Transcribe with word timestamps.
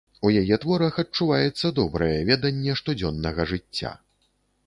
У 0.27 0.29
яе 0.41 0.55
творах 0.63 0.95
адчуваецца 1.03 1.71
добрае 1.81 2.17
веданне 2.29 2.73
штодзённага 2.81 3.47
жыцця. 3.55 3.91